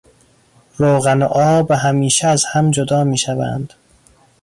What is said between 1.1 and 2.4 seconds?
و آب همیشه